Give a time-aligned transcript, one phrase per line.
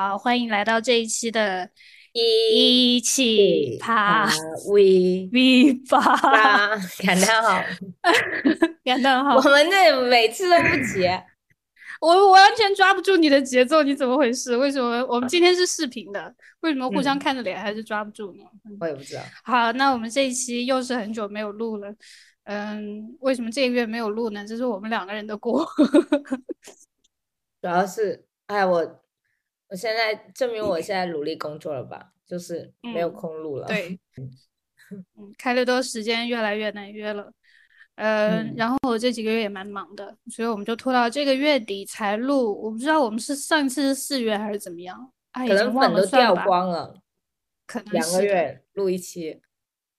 [0.00, 1.68] 好，欢迎来到这一期的
[2.14, 4.26] 一一起爬
[4.70, 6.68] V V 吧，八，
[7.04, 7.62] 感叹号，
[8.82, 9.42] 感叹号我。
[9.42, 11.22] 们这每次都不结，
[12.00, 14.56] 我我完全抓不住你的节奏，你怎么回事？
[14.56, 16.34] 为什么我们今天是视频的？
[16.60, 18.44] 为什么互相嗯看着脸还是抓不住呢？
[18.80, 19.20] 我也不知道。
[19.44, 21.94] 好，那我们这一期又是很久没有录了。
[22.44, 24.42] 嗯，为什么这个月没有录呢？
[24.46, 25.62] 这是我们两个人的锅。
[27.60, 28.99] 主要是，哎，我
[29.70, 33.66] 我现在证明我现在努力工作了吧，就是没有嗯空录了。
[33.68, 37.32] 对，嗯，开了多时间越来越难约了。
[37.94, 42.60] 呃，嗯然后我这几个月也蛮忙的，所以我们就拖到这个月底才录。
[42.62, 46.94] 我不知道我们是上次是四月还是怎么样，可能粉都掉光了，
[47.66, 48.12] 可能两。
[48.12, 49.40] 个月录一期。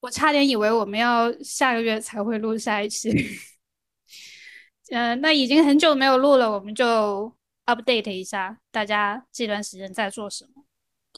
[0.02, 3.12] 我差点以为我们要下个月才会录下一期。
[4.90, 7.32] 呃，那已经很久没有录了，我们就
[7.76, 10.66] update 一下大家这段时间在做什么。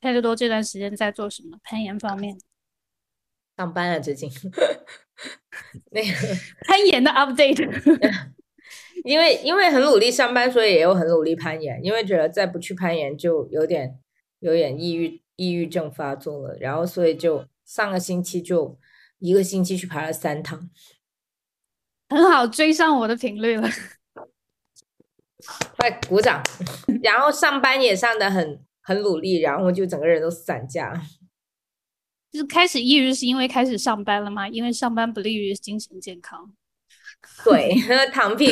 [0.01, 1.57] 开特多这段时间在做什么？
[1.63, 2.37] 攀岩方面，
[3.55, 4.29] 上班啊最近，
[5.91, 6.11] 那个
[6.67, 8.31] 攀岩的 update。
[9.05, 11.79] 因为因为很努力上班，所以也有很努力攀岩。
[11.83, 13.99] 因为觉得再不去攀岩就有点
[14.39, 18.77] 有点抑郁抑郁症发作了，然后所以就上个星期就
[19.19, 20.69] 一个星期去爬了三趟。
[22.09, 23.69] 很好，追上我的频率了。
[25.77, 26.41] 快鼓掌！
[27.03, 30.93] 然后上班也上的很很努力，然后就整个人都散架。
[32.31, 34.47] 就是开始抑郁是因为开始上班了吗？
[34.47, 36.51] 因为上班不利于精神健康。
[37.45, 37.73] 对，
[38.11, 38.49] 躺平，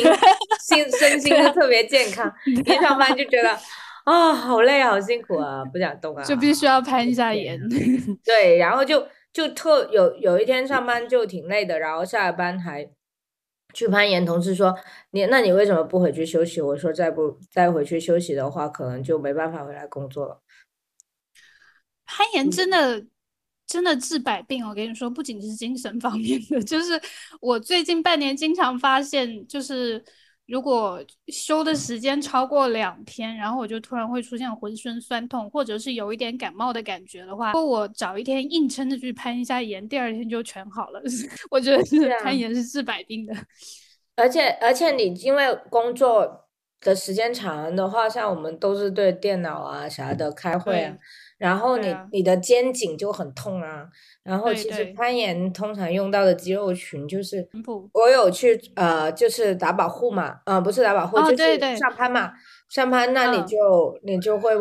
[0.60, 2.32] 心身心都特别健康。
[2.46, 3.58] 一上班就觉得
[4.04, 6.22] 啊、好累，好辛苦啊，不想动啊。
[6.24, 7.60] 就必须要攀一下对岩。
[8.24, 12.88] 对，然后就就特有有一天上班就挺累的，然后下了班还
[13.72, 14.24] 去攀岩。
[14.24, 14.74] 同事说
[15.10, 16.60] 你那你为什么不回去休息？
[16.60, 20.40] 我说再不再回去休息的话，可能就没办法回来工作了。
[22.04, 23.06] 攀岩嗯真的
[23.66, 27.00] 真的治百病，我跟你说，不仅是精神方面的，就是
[27.40, 30.04] 我最近半年经常发现，就是
[30.46, 41.00] 如果休的时间超过两天，然后我就突然会出现浑身酸痛，或者是有一点感冒的感觉的话，如果我找一天硬撑着去攀一下岩，第二天就全好了。
[41.50, 43.34] 我觉得是攀岩是治百病的。
[44.16, 46.48] 而且而且你因为工作
[46.80, 50.98] 的时间长的话，像我们都是对电脑啊啥的开会啊对，
[51.42, 53.86] 然后你、啊你的肩颈就很痛啊。
[54.22, 57.46] 然后其实攀岩通常用到的肌肉群就是
[57.92, 62.32] 我有去呃，就是打保护嘛，呃，不是打保护，哦就是上攀嘛，
[62.68, 64.52] 上攀那你嗯就、你就会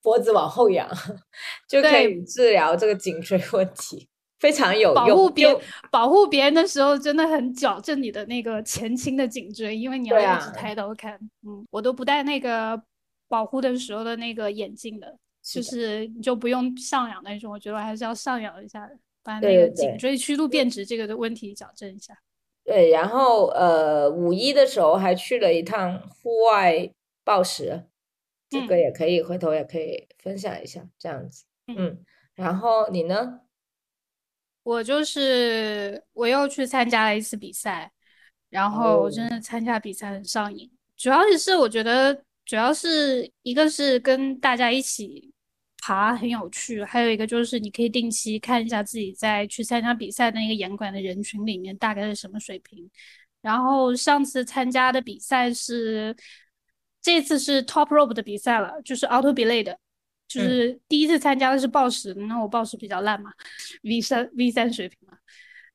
[0.00, 0.88] 脖子往后仰，
[1.68, 4.08] 就可以治疗这个颈椎问题，
[4.38, 4.94] 非常有用。
[4.94, 11.14] 保护别保护别人的时候，真的很矫正你的那个前倾的颈椎，因为你要一直啊抬头看。
[11.44, 12.80] 嗯，我都不戴那个
[13.28, 15.18] 保护的时候的那个眼镜的，
[15.54, 17.52] 就是是你就不用上扬那种。
[17.52, 18.88] 我觉得还是要上扬一下，
[19.22, 22.16] 把那个颈椎曲度变直这个的问题矫正一下。
[22.64, 26.92] 对，然后呃，五一的时候还去了一趟户外
[27.24, 27.84] 暴食，
[28.48, 31.44] 这个嗯也可以，回头也可以分享一下，这样子。
[31.66, 33.40] 嗯嗯，然后你呢？
[34.62, 37.90] 我就是我又去参加了一次比赛，
[38.50, 45.32] 然后我真哦的参加比赛很上瘾，主要也是我觉得主要是一个是跟大家一起
[45.82, 52.90] 爬很有趣，还有一个就是你可以定期看一下自己在去参加比赛的那个严管的人群里面大概是什么水平。
[53.42, 56.14] 然后上次参加的比赛是，
[57.00, 59.78] 这次是 Top Rope 的比赛了，就是 Auto Belay 的，
[60.28, 60.44] 就嗯。
[60.44, 63.32] 是第一次参加的是报时，那我报时比较烂嘛
[63.82, 65.16] ，V 三 V 三水平嘛，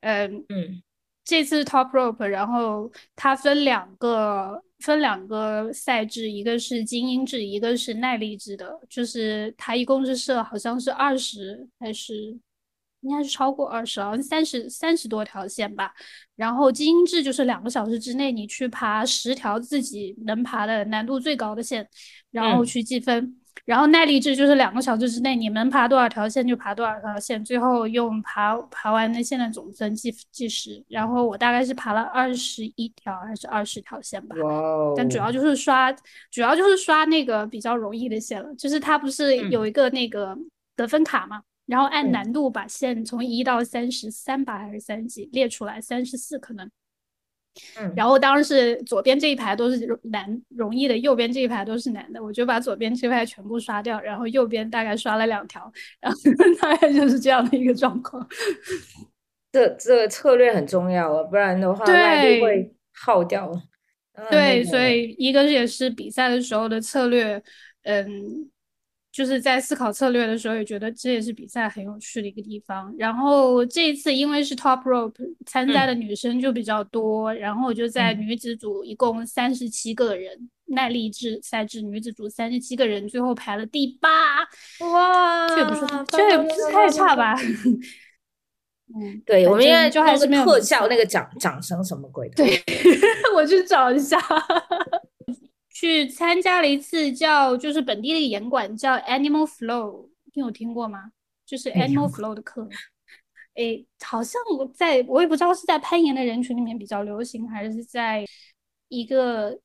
[0.02, 0.84] 嗯，嗯。
[1.24, 12.38] 这次是 Top Rope，然后它分两个分两个赛制，一个是精英制，一个是耐力制的，就是它一共是设好像是二十还是
[13.02, 15.92] 应该是超过二十，好像三十三十多条线吧。
[16.36, 21.88] 然后精英制就是两个小时之内你去爬十条自己能爬的难度最高的线，
[22.30, 23.42] 然后嗯去计分。
[23.66, 30.84] 然后耐力制就是两个小时之内你能爬多少条线就爬多少条线，最后用爬爬完的线的总分计计时。
[30.88, 34.36] 然后我大概是爬了二十一条还是二十条线吧。
[34.38, 35.92] 哇哦，但主要就是刷，
[36.30, 38.54] 主要就是刷那个比较容易的线了。
[38.56, 40.38] 就是它不是嗯有一个那个
[40.76, 46.70] 得分卡嘛，然后按嗯难度把线从一到三十三吧还是三十几列出来，三十四可能。
[47.80, 56.18] 嗯，然后当时左边这一排都是容难容易的，右边这一排都是男的，我就把左边这排全部刷掉，然后右边大概刷了两条，然后
[56.62, 58.28] 大概就是这样的一个状况。
[59.52, 63.52] 这这个策略很重要啊，不然的话耐力对会耗掉。
[64.18, 67.42] 嗯对，那个所以一个也是比赛的时候的策略，
[67.84, 68.50] 嗯，
[69.16, 72.94] 就是在思考策略的时候，也觉得这也是比赛很有趣的一个地方。
[73.00, 75.14] 然后这一次因为是 Top Rope
[75.46, 84.10] 参加的女生就比较多，然后我就在女子组一共三十七个人，耐力制赛制女子组三十七个人，最后排了第八。
[84.86, 87.38] 哇，这也不是这也不是太差吧？
[89.00, 92.36] 嗯，对，我们现在就还是没有特效那个掌掌声什么鬼的。
[92.36, 92.62] 对，
[93.34, 94.20] 我去找一下。
[95.76, 101.12] 去参加了一次叫就是本地的演馆叫 Animal Flow，你有听过吗？
[101.46, 102.66] 就是 Animal Flow 的课。
[103.56, 104.42] 哎，好像
[104.74, 108.26] 在我也不知道是在攀岩的人群里面比较流行，还是在
[108.88, 109.60] 一个。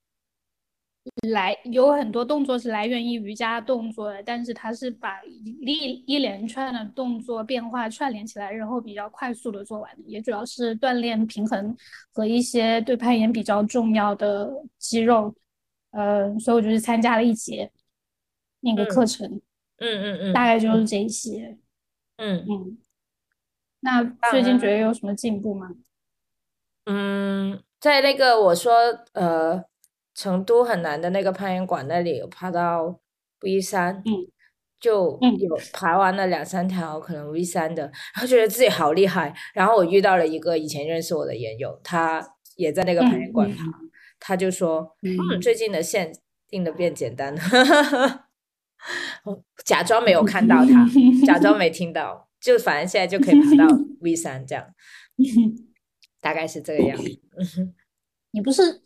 [1.31, 11.75] 来有很多动作是来源于瑜伽动作的，但是它是把一一连串的动作变化串联起来，然后比较快速的做完的，也主要是锻炼平衡
[12.13, 15.35] 和一些对攀岩比较重要的肌肉。
[15.91, 17.71] 呃，所以我就是参加了一节
[18.61, 19.41] 那个课程，
[19.79, 21.59] 嗯嗯嗯，大概就是这一些。
[22.17, 22.79] 嗯嗯，
[23.81, 25.71] 那最近觉得有什么进步吗？
[26.87, 28.73] 嗯，在那个我说
[29.13, 29.65] 呃。
[30.13, 33.01] 成都很难的那个攀岩馆那里有爬到
[33.43, 34.27] V 三，嗯，
[34.79, 39.33] 就有爬完了两三条可能 V 三的，然后觉得自己好厉害。
[39.55, 43.65] 然后我遇到了一个以前认识我的岩友，他也在那个攀岩馆爬，
[44.21, 46.13] 他就说，嗯，最近的线
[46.47, 47.41] 定的变简单了，
[49.65, 50.87] 假装没有看到他，
[51.27, 54.73] 假装没听到，就反正现在就可以爬到 V 三这样，
[56.21, 57.21] 大概是这个样子。
[58.31, 58.83] 你不是？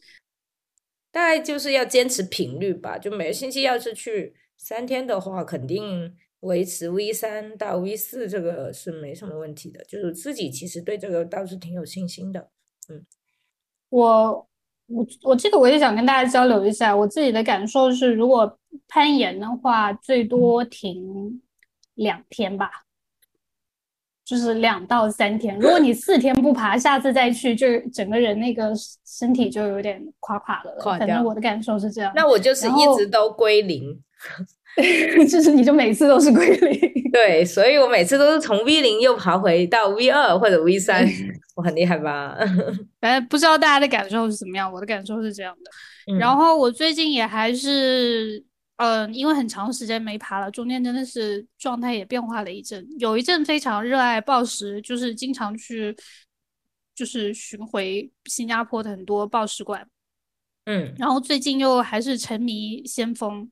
[1.10, 9.84] 大概就是要坚持频率吧，就每个星期要是去三天的话，肯定维持 V 三到 V 四这个是没什么问题的。
[9.84, 12.50] 就是自己其实对这个倒是挺有信心的。
[12.88, 13.06] 嗯，
[13.90, 14.48] 我
[14.86, 18.58] 我我这个我也想跟大家交流一下，我自己的感受是，如果
[18.88, 21.40] 攀岩的话，最多停
[21.94, 22.70] 两天吧。
[24.24, 28.72] 就是两到三天，如果你四天不爬，下次再去，就整个人那个
[29.04, 30.82] 身体就有点垮垮的了。
[30.98, 32.10] 反正我的感受是这样。
[32.16, 34.02] 那我就是一直都归零，
[35.30, 37.10] 就是你就每次都是归零。
[37.12, 41.06] 对，所以我每次都是从 V 零又爬回到 V 二或者 V 三，
[41.54, 42.36] 我很厉害吧？
[43.00, 46.18] 反 正不知道大家的感受是怎么样，我的感受是这样的。
[46.18, 48.44] 然后我最近也还是。
[48.76, 52.84] 嗯，因为很长时间没爬了，中间真的是状态也变化了一阵。
[52.98, 55.96] 有一阵非常热爱暴食，就是经常去，
[56.92, 59.86] 就是巡回新加坡的很多暴食馆。
[60.64, 63.48] 嗯，然后最近又还是沉迷先锋。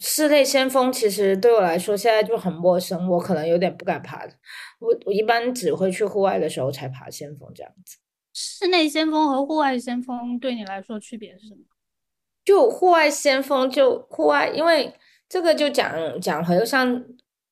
[0.00, 4.26] 室内先锋其实对我来说现在就很陌生，我可能有点不敢爬。
[4.78, 7.98] 我我一般只会去户外的时候才爬先锋这样子。
[8.32, 11.60] 室内先锋和户外先锋对你来说区别是什么？
[12.42, 14.90] 就户外先锋，就户外，因为
[15.28, 17.04] 这个就讲讲回上，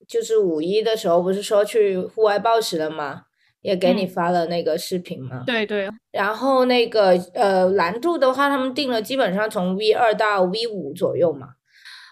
[0.06, 3.25] 就是五一的时候不是说去户外报时了吗？
[3.61, 5.43] 也给你发了那个视频嘛。
[5.44, 5.91] 对对。
[6.12, 11.49] 然后那个呃难度的话，他们定了基本上从 V 二到 V 五左右嘛。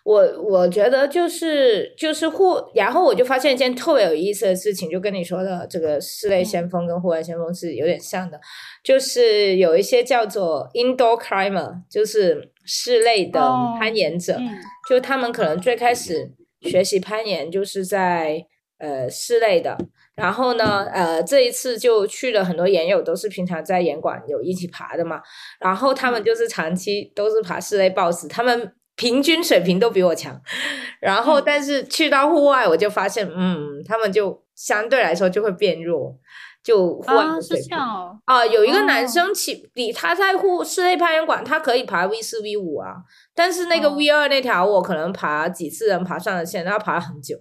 [0.07, 8.39] 我我觉得就是就是户，然后我就发现一件特别有意思的事情，就跟你说的这个室内先锋跟户外先锋是有点像的，
[8.85, 13.41] 就是有一些叫做 indoor climber，就是室内的
[13.81, 14.39] 攀岩者，
[14.89, 18.47] 就他们可能最开始学习攀岩就是在
[18.79, 19.77] 呃室内的，
[20.15, 25.21] 然后呢呃这一次就去了很多岩友都是平常在岩馆有一起爬的嘛，
[25.59, 28.73] 然后他们就是长期都是爬室内 boss，他们。
[28.97, 30.41] 平均水平都比我强，
[31.01, 36.17] 然后但是去到户外，我就发现，嗯，他们就相对来说就会变弱，
[36.65, 37.77] 就户外的水平
[38.25, 38.45] 啊。
[38.47, 42.97] 有一个男生起，比他在户室内攀岩馆，他可以爬 V 四 V 五啊，
[43.35, 47.37] 但是那个 V 二那条，我可能爬几次能爬上了线，要爬很久。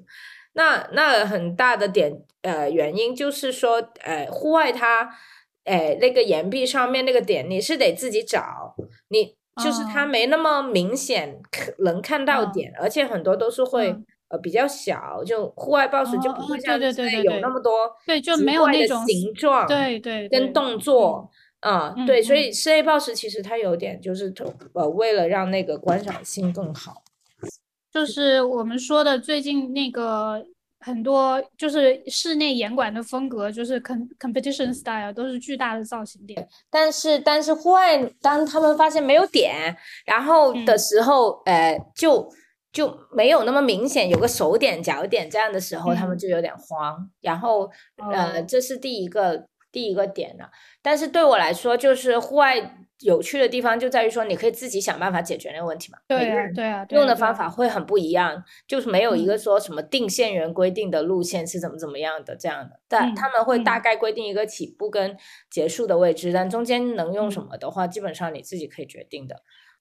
[0.54, 5.10] 那那很大的点，呃，原因就是说，呃，户外它，
[5.64, 8.76] 呃，那个岩壁上面那个点，你是得自己找
[9.08, 9.38] 你。
[9.64, 11.42] 就是它没那么明显，
[11.80, 13.96] 能看到点，而且很多都是会
[14.30, 21.30] 呃比较小，就户外 boss 就不会像室内有那么多对，就没有那种形状，对对，跟动作
[21.62, 24.34] 啊，对，所以室内 boss 其实它有点就是
[24.74, 27.04] 呃为了让那个观赏性更好，
[27.94, 30.46] 就是我们说的最近那个。
[30.86, 36.48] 很多就是室内严管的风格，就是 com competition style，都是巨大的造型点。
[36.70, 39.76] 但是，但是户外当他们发现没有点，
[40.06, 42.32] 然后的时候，呃，就
[42.72, 47.10] 就没有那么明显，有个手点、脚点这样的时候，他们就有点慌。
[47.20, 47.68] 然后，
[48.14, 50.52] 呃，这是第一个第一个点了。
[50.84, 56.00] 但是对我来说，就是户外有趣的地方就在于说，你可以自己想办法解决那个问题嘛。
[56.08, 65.18] 对啊，对啊，用的方法会很不一样，就是没有一个说什么定线员规定的路线是怎么怎么样的这样的，但他们会大概规定一个起步跟
[65.50, 69.36] 结束的位置，但中间能用什么的话，基本上你自己可以决定的。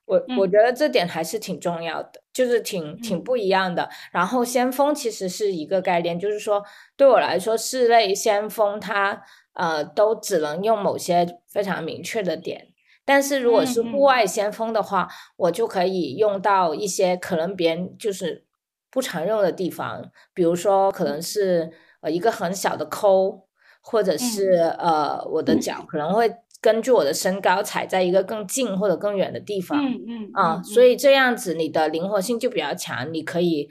[0.07, 3.89] 我我觉得这点还是挺重要的，就是挺挺不一样的。
[4.13, 6.63] 然后先锋其实是一个概念，就是说
[6.95, 9.23] 对我来说，室内先锋它
[9.55, 12.67] 呃都只能用某些非常明确的点，
[13.05, 18.45] 但是如果是户外先锋的话，我就可以用到一些可能别人就是
[18.91, 23.47] 不常用的地方，比如说可能是呃一个很小的抠，
[23.83, 26.35] 或者是呃我的脚可能会。
[26.61, 33.69] 根据我的身高踩在一个更近或者更远的地方，嗯嗯啊，所以这样子你的灵活性就比较强，你可以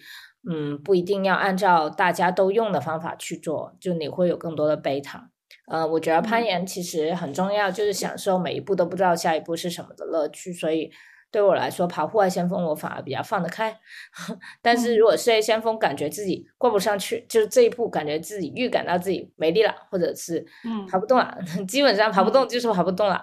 [0.48, 5.32] 嗯不一定要按照大家都用的方法去做，就你会有更多的贝塔。
[5.68, 10.92] 呃，我觉得攀岩其实很重要，就是享受每一步都不知道下一步是什么的乐趣，所以。
[11.34, 13.76] 对我来说，爬户外先锋我反而比较放得开，
[14.62, 21.36] 但是如果事业先锋，感觉自己过不上去，就是这一步感觉自己预感到自己没力了，或者是嗯爬不动了，
[21.68, 23.20] 基本上爬不动就是爬不动了。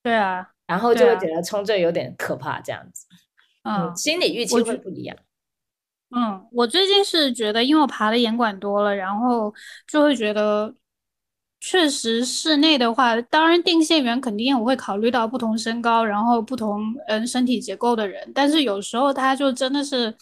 [0.00, 3.04] 对啊， 然后就会觉得冲这有点可怕，这样子，
[3.64, 5.16] 嗯，心理预期会不一样。
[6.14, 9.52] 嗯，我最近是觉得，因为我爬的岩馆多了，然后
[9.88, 10.72] 就会觉得。
[11.66, 18.30] 确实，室内的话，当然定线员肯定我会考虑到不同身高，然后不同嗯身体结构的人。
[18.34, 20.14] 但是有时候他就真的是，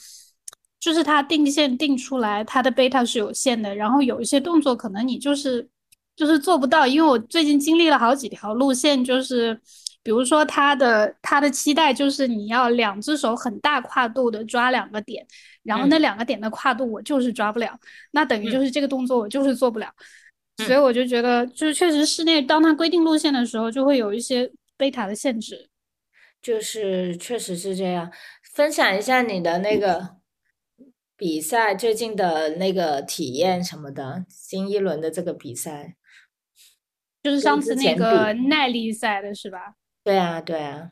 [0.78, 3.74] 就是他定线定出来，他的贝塔是有限的。
[3.74, 5.68] 然后有一些动作可能你就是
[6.14, 9.60] 就是做不到，因为我最近经历了好几条路线，就是
[10.04, 15.26] 比如说他的他的期待就是你要两只手很大跨度的抓两个点，
[15.64, 17.76] 然后那两个点的跨度我就是抓不了，
[18.12, 19.92] 那等于就是这个动作我就是做不了。
[20.58, 25.68] 所以我就觉得，就是确实室内，当它规定路线的时候，就会有一些贝塔的限制。
[26.40, 28.10] 就是确实是这样。
[28.52, 30.16] 分享一下你的那个
[31.16, 35.94] 比赛最近的那个体验什么的，新一轮的这个比赛，
[37.22, 39.76] 就是上次那个耐力赛的是吧？
[40.04, 40.90] 对啊，对啊。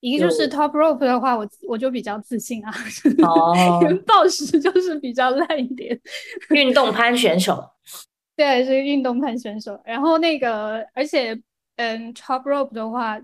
[0.00, 2.74] 一个就是 top rope 的话，我我就比较自信啊。
[3.22, 3.54] 哦。
[4.04, 6.00] 暴食就是比较烂一点。
[6.50, 7.71] 运动攀选手。
[8.42, 9.80] 对，是运动派选手。
[9.84, 11.32] 然后那个，而且，
[11.76, 13.16] 嗯，top rope 的话，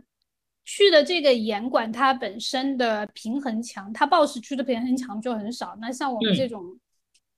[0.64, 5.76] 去的这个岩馆，它本身的平衡强，它 boss 区的平衡强就很少。
[5.80, 6.62] 那像我们这种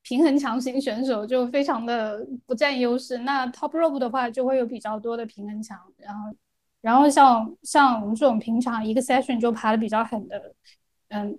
[0.02, 3.16] 平衡强型选手，就非常的不占优势。
[3.16, 5.78] 那 top rope 的话，就会有比较多的平衡强。
[5.96, 6.34] 然后，
[6.82, 10.54] 然后像像我们这种平常一个 session 就爬的比较狠的，
[11.08, 11.38] 嗯，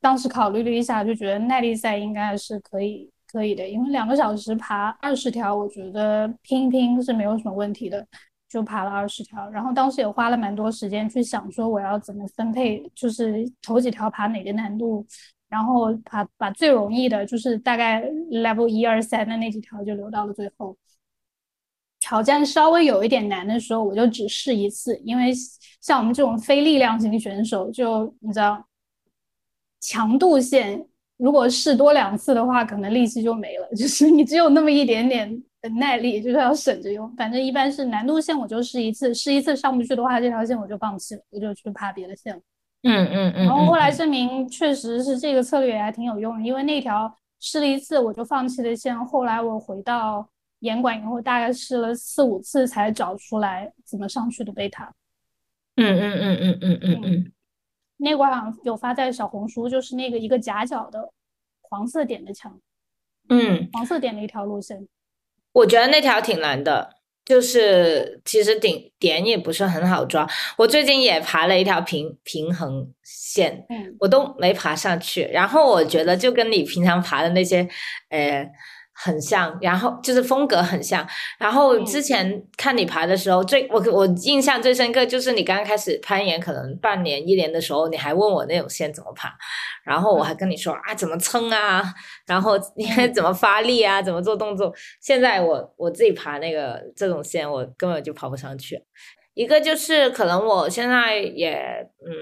[0.00, 3.10] 当时考虑了一下，就觉得耐力赛应该是可以。
[3.30, 8.04] 可以的，因为两个小时爬二十条，我觉得拼一拼是没有什么问题的，
[8.48, 9.48] 就爬了二十条。
[9.50, 15.06] 然后当时也花了蛮多时间去想说我要怎么分配，就是头几条爬哪个难度，
[15.48, 20.76] 然后把把最容易的，就是大概 level 一二三的那几条就留到了最后。
[22.00, 25.32] 挑战稍微有一点难的时候，我就只试一次，因为
[25.80, 28.66] 像我们这种非力量型选手，就你知道
[29.80, 30.86] 强度线。
[31.20, 33.68] 如果试多两次的话，可能力气就没了。
[33.76, 37.14] 就是你只有那么一点点的耐力，就是要省着用。
[37.14, 42.40] 反正一般是难度线，我就试一次，试一次上不去的话，这条线我就放弃了，我就去爬别的线了。
[42.84, 43.44] 嗯嗯嗯。
[43.46, 50.26] 然后后来证明确实是这个策略还挺有用的，因为那条试了一次我就放弃的线，后来我回到
[50.60, 54.90] 严管以后，大概试了四五次才找出来怎么上去的贝塔。
[55.76, 57.32] 嗯嗯嗯嗯嗯嗯嗯。
[58.00, 61.12] 那块好像有发在小红书，就是那个一个夹角的
[61.60, 62.58] 黄色点的墙，
[63.28, 64.88] 嗯，黄色点的一条路线。
[65.52, 70.28] 我觉得那条挺难的，就是其实顶点也不是很好抓。
[70.56, 75.22] 我最近也爬了一条平平衡线，嗯，我都没爬上去。
[75.32, 77.68] 然后我觉得就跟你平常爬的那些，
[78.08, 78.50] 呃。
[79.02, 81.06] 很像，然后就是风格很像。
[81.38, 89.32] 然后之前看你爬的时候，最我我印象最深刻就是你刚刚开始攀岩，可能半年一年的时候，你还问我那种线怎么爬，
[89.84, 91.82] 然后我还跟你说啊怎么撑啊，
[92.26, 94.72] 然后你还 怎么发力啊，怎么做动作。
[95.00, 98.82] 现在我我自己爬那个这种线，我根本就爬不上去。
[99.34, 101.56] 一个就是可能我现在也
[102.04, 102.12] 嗯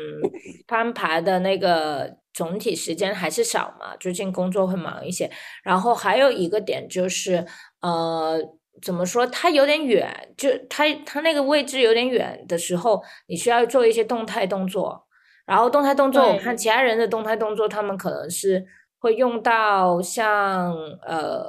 [0.68, 2.16] 攀爬的那个。
[2.38, 5.28] 总体时间还是少嘛，最近工作会忙一些。
[5.64, 7.44] 然后还有一个点就是，
[7.80, 8.38] 呃，
[8.80, 9.26] 怎么说？
[9.26, 15.04] 它有点远，就它它那个位置有点远的时候，你需要做一些动态动作。
[15.46, 18.64] 然后动态动作，我看其他人的动态动作，他们可能是
[19.00, 20.72] 会用到像
[21.04, 21.44] 呃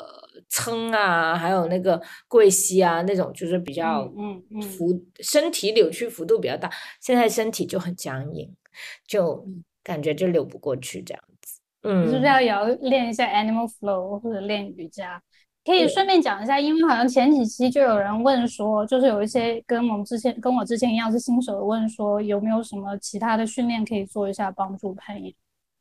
[0.49, 6.67] 撑啊，还有那个跪膝啊，那种就是比较嗯嗯幅身体扭曲幅度比较大。
[6.99, 8.51] 现在身体就很僵硬，
[9.05, 9.45] 就
[9.89, 11.59] 感觉就流不过去这样子。
[11.81, 15.19] 嗯，是不是要也要练一下 Animal Flow 或者练瑜伽？
[15.65, 25.33] 可以顺便讲一下，因为好像前几期就有人问说，就是有一些跟我们之前跟我之前一样是新手问说，有没有什么其他的训练可以做一下帮助攀岩？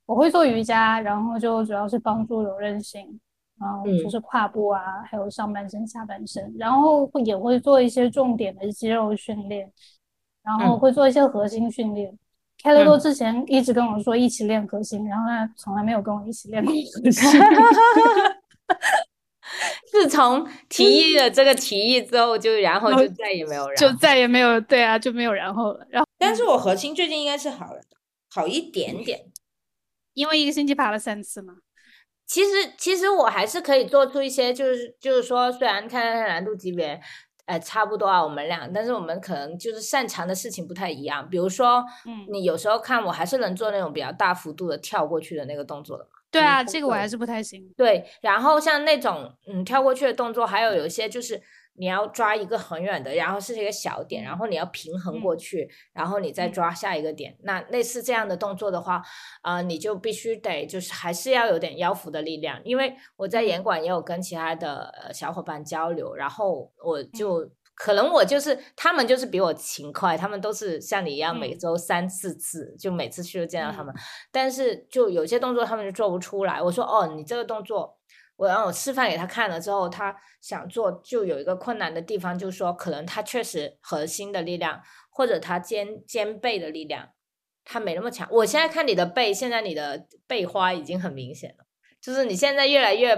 [0.06, 3.20] 我会做瑜伽，然后就主要是帮助柔韧性，
[3.60, 9.70] 然后就是胯部啊，还有上半身、下半身，然后也会做一些重点的肌肉训练，
[10.42, 12.16] 然后会做一些核心训练。
[12.62, 17.40] 开德多之前一直跟我说一起练核心，然后他从来没有跟我一起练过核心。
[19.90, 25.86] 自从提议了这个提议之后，就然后就再也没有然，就再也没有对啊，就没有然后了。
[25.90, 27.80] 然后，但是我核心最近应该是好了，
[28.30, 29.20] 好一点点，
[30.12, 31.54] 因为一个星期爬了三次嘛。
[32.26, 37.00] 其实，其实我还是可以做出一些，就是就是说，虽然看难度级别，
[37.48, 41.26] 呃，差不多啊，我们俩，但是我们可能就是擅长的事情不太一样。
[41.30, 46.10] 比如说，嗯，你有时候看我还是能做那种比较大幅度的跳过去的那个动作的嘛。
[46.30, 47.66] 对啊，这个我还是不太行。
[47.74, 51.40] 对，然后像那种嗯跳过去的动作，还有有一些就是
[51.78, 57.36] 你要抓一个很远的，然后是一个小点，然后你要平衡过去，然后你再抓下一个点。
[57.42, 59.02] 那类似这样的动作的话，
[59.42, 67.50] 啊，你就必须得就是还是要有点腰腹的力量，因为我在严管也有跟其他的小伙伴交流，然后我就。
[67.80, 73.94] 可能我就是他们，就是比我勤快，他们都是像你一样每周三四次，就每次去都见到他们。
[74.32, 76.60] 但是就有些动作他们就做不出来。
[76.60, 77.96] 我说哦，你这个动作，
[78.38, 84.80] 我让我示范给他看了之后，他想做就有一个困难的地方，就是说可能他确实核心的力量
[85.10, 87.10] 或者他肩肩背的力量
[87.64, 88.26] 他没那么强。
[88.30, 91.66] 我现在看你的背，现在你的背花已经很明显了，
[92.00, 93.14] 就是你现在越来越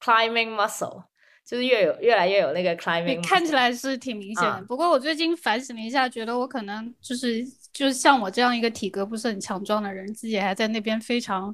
[0.00, 1.04] climbing muscle。
[1.42, 4.62] 就是越有越来越有那个 climbing，看起来是挺明显的。
[4.68, 11.52] 不过我最近反省了一下，觉得我可能就是就是像我这样一个体格不是很强壮的人，自己还在那边非常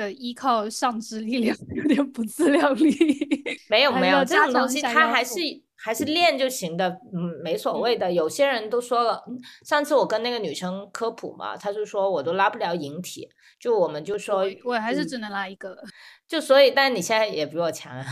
[0.00, 2.90] 的依靠上肢力量， 有点不自量力。
[3.68, 5.38] 没有没有这种东西，它还是
[5.76, 8.12] 还是练就行的，嗯，没所谓的。
[8.12, 9.22] 有些人都说了，
[9.64, 15.76] 上次我跟那个女生科普嘛，她就说我都拉不了引体，就我们就说我还是只能拉一个。
[16.26, 18.04] 就所以，但你现在也比我强啊，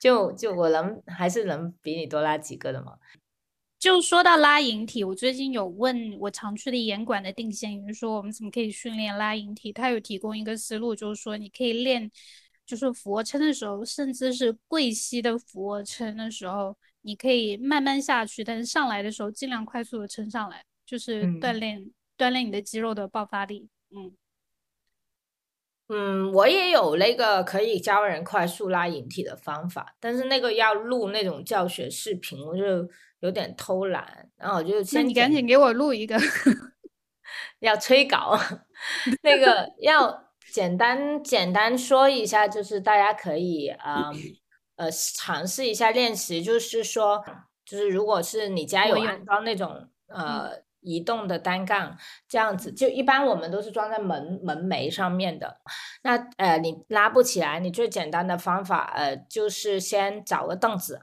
[0.00, 2.92] 就就我能还是能比你多拉几个的嘛。
[3.84, 9.70] 就说到拉引体，我最近有问我常去的严管的定线员说，我们怎么可以训练拉引体？
[9.74, 12.10] 他有提供一个思路，就是说你可以练，
[12.64, 23.68] 就是俯卧撑的时候，甚至是跪膝的俯卧撑的时候，你可以慢慢下去，但是上来的时候尽量快速的撑上来，就是锻炼锻炼你的肌肉的爆发力。
[23.90, 24.16] 嗯。
[25.88, 32.88] 嗯，我也有那个可以教人快速拉引体的方法，但是那个要录那种教学视频，我就
[33.20, 36.16] 有点偷懒，然后我就那你赶紧给我录一个，
[37.60, 38.38] 要催稿，
[39.22, 44.10] 那个 要简单简单说一下，就是大家可以啊
[44.76, 47.22] 呃尝试一下练习，就是说，
[47.66, 50.64] 就是如果是你家有安装那种呃。
[50.84, 55.58] 移动的单杠这样子，就一般我们都是装在门门楣上面的。
[56.02, 61.00] 那呃，你拉不起来，你最简单的方法呃，就是先找个凳子，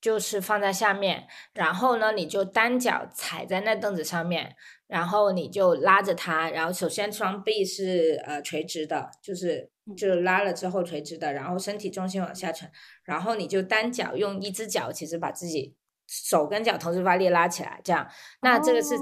[0.00, 4.54] 就是放在下面，然后呢，你就单脚踩在那凳子上面，
[4.86, 12.70] 然后你就拉着它，然后首先双臂是呃垂直的，就是就是拉了之后垂直的，然后身体重心往下沉，
[13.02, 15.74] 然后你就单脚用一只脚，其实把自己。
[16.06, 18.06] 手跟脚同时发力拉起来，这样，
[18.42, 18.94] 那这个是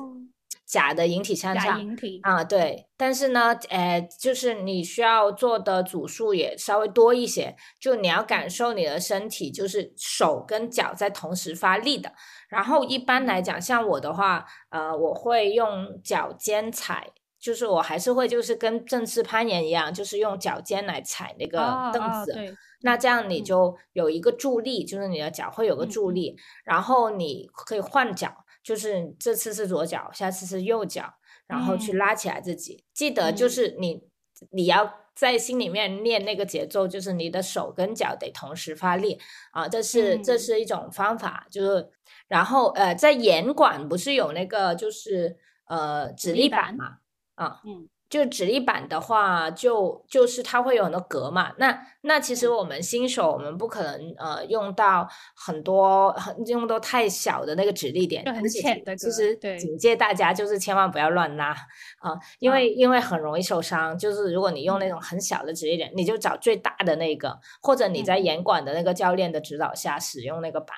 [0.67, 1.81] 假的引体向上
[2.23, 2.89] 啊，对。
[2.97, 12.13] 但是呢，呃，就是你需要做的组数也稍微多一些，就你要感受你的身体，就是手跟脚在同时发力的。
[12.49, 17.09] 然后一般来讲，像我的话，呃，我会用脚尖踩，
[17.45, 22.35] 就是我还是会就是跟正式攀岩一样，就是用脚尖来踩那个凳子。
[22.81, 32.87] 那这样你就有一个助力，就是你的脚会有个助力，然后你可以换脚，就是这次是左脚，下次是右脚，然后去拉起来自己。
[32.95, 34.09] 记得就是你
[34.51, 39.21] 你要在心里面练那个节奏，就是你的手跟脚得同时发力
[39.53, 41.47] 啊，这是这是一种方法。
[41.51, 41.91] 就是
[42.27, 47.01] 然后呃，在严管不是有那个就是呃指力板嘛
[47.35, 51.53] 啊，嗯，就直立板的话，就就是它会有很多格嘛。
[51.59, 58.95] 那那其实我们新手，我们不可能呃用到很多很用到太小的那个直立点，就很浅的。
[58.95, 61.51] 其实警戒大家就是千万不要乱拉
[61.99, 63.99] 啊，因为因为很容易受伤。
[63.99, 70.77] 就是如果你用那种很小的直立点，你就找最大的那个，或者你在严管的那个教练的指导下使用那个板。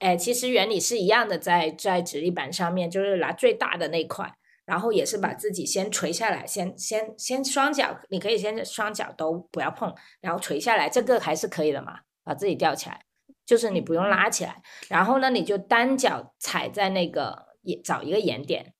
[0.00, 4.34] 哎，其实原理是一样的，在在直立板上面就是拿最大的那块。
[4.64, 13.04] 然后也是把自己先垂下来，先先先双脚，你可以先双脚都不要碰，然后垂下来，这个还是可以的嘛，把自己吊起来，
[13.44, 14.62] 就是你不用拉起来。
[14.88, 18.72] 然后呢，你就单脚踩在那个眼，找一个眼点，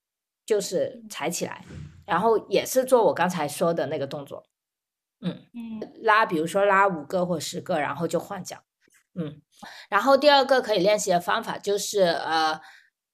[0.46, 1.64] 就是踩起来，
[2.06, 4.44] 然后也是做我刚才说的那个动作，
[5.20, 8.58] 嗯嗯，拉，比如说拉五个或十个，然后就换脚，
[9.14, 9.42] 嗯。
[9.88, 12.60] 然后第二个可以练习的方法就是呃。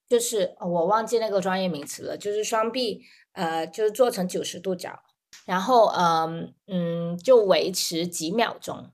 [0.09, 5.01] 就是我忘记那个专业名词了，就是双臂，呃，就是做成九十度角，
[5.45, 8.91] 然后，嗯嗯，就维持几秒钟。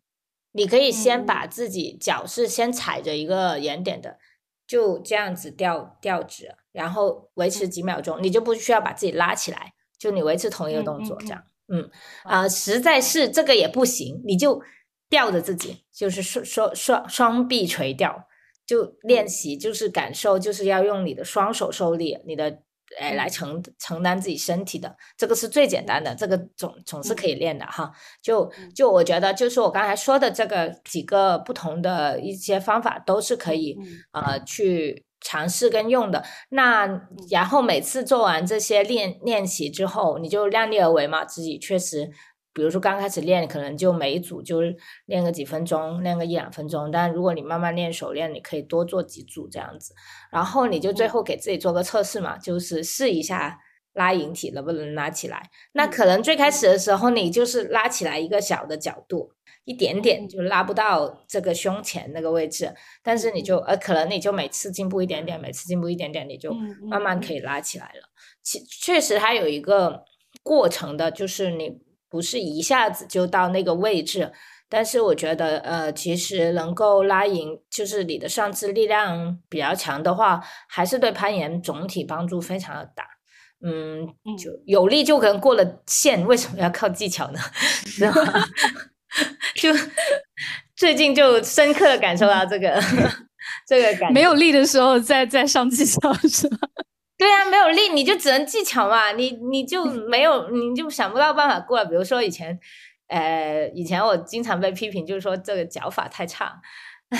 [0.52, 4.18] 你可以先把自己脚是先踩着一个圆点的，
[4.66, 11.42] 就这样子吊吊直，然后维持几秒钟，你就不需要把自己拉起来，就你维持同一个动作这样。
[11.68, 11.90] 嗯
[12.24, 14.62] 啊，实在是这个也不行，你就
[15.08, 18.28] 吊着自己，就是双双双双臂垂吊。
[18.66, 22.60] 就练习，就是感受，就是要用你的双手受力，你的
[22.98, 27.90] 哎来承承担自己身体的，这个是最简单的，这个总总是可以练的哈。
[28.22, 33.76] 就就我觉得，就是我刚才说的这个几个不同的一些方法，都是可以
[34.12, 36.24] 呃去尝试跟用的。
[36.50, 42.10] 那然后每次做完这些练练习之后，你就量力而为嘛，自己确实。
[42.54, 44.60] 比如说刚开始练，可能就每一组就
[45.06, 46.88] 练个几分钟，练个一两分钟。
[46.88, 49.92] 但如果你慢慢练熟练，你可以多做几组这样子。
[50.30, 53.58] 然后你就最后给自己做个测试嘛，就是试一下
[53.94, 55.50] 拉引体能不能拉起来。
[55.72, 59.32] 那可能最开始的时候，你就是拉起来一个小的角度，
[59.64, 62.72] 一点点就拉不到这个胸前那个位置。
[63.02, 66.54] 但是你就呃，可能你就每次进步一点点，每次进步一点点，你就
[66.88, 68.08] 慢慢可以拉起来了。
[68.44, 70.04] 其确实它有一个
[70.44, 71.82] 过程的，就是你。
[72.14, 74.30] 不是一下子就到那个位置，
[74.68, 83.04] 但是我觉得，呃，其实能够拉赢，就是你的上肢力量比较强的话，还是对攀岩总体帮助非常的大。
[83.66, 84.06] 嗯，
[84.38, 87.40] 就有力就可能过了线，为什么要靠技巧呢？
[89.60, 89.72] 就
[90.76, 92.80] 最近就深刻的感受到这个
[93.66, 96.58] 这个感，没有力的时候再再上技巧是吗？
[97.16, 101.84] 对啊，没有力你就只能技巧嘛，你你就没有，你就想不到办法过了。
[101.86, 102.58] 比如说以前，
[103.08, 106.60] 呃，以前我经常被批评，就是说这个脚法太差。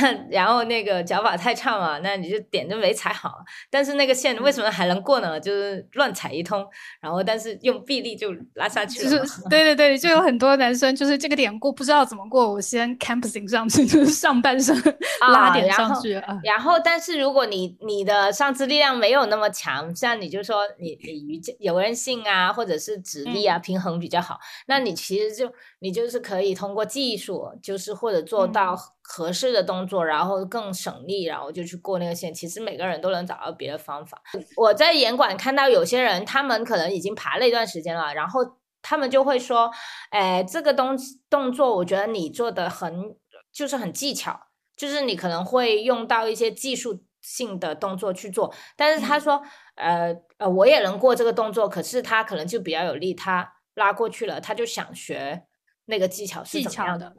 [0.31, 3.33] 然后那个脚法太差嘛，那你就点就没踩好。
[3.71, 5.39] 但是那个线为什么还能过呢？
[5.39, 6.65] 就是乱踩一通，
[7.01, 9.11] 然后但是用臂力就拉下去了。
[9.11, 14.77] 就是对对对，就有很多男生就是这个点过不知道怎么过，我先 camping 上去， 就是上半身
[15.21, 16.13] 拉点上去。
[16.43, 28.77] 然后，但是如果你你的上肢力量没有那么强，像你就说你你瑜伽柔韧性啊，或者是直立啊，平衡比较好，那你其实就你就是可以通过技术，就是或者做到。
[29.07, 32.33] 合适的动作，然后更省力，然后就去过那个线。
[32.33, 34.23] 其实每个人都能找到别的方法。
[34.57, 38.41] 我在严管看到有些人，他们可能已经爬了一段时间了，然后
[38.81, 39.71] 他们就会说
[40.11, 40.97] ：“哎，这个东
[41.29, 43.15] 动作，我觉得你做的很，
[43.53, 49.43] 就是很技巧，就是你可能会用到一些技术性的动作去做。”但是他说
[49.77, 55.45] ：“呃呃，我也能过这个动作，可是他可能就比较有力，他拉过去了，他就想学
[55.85, 57.15] 那个技巧是怎么样的。”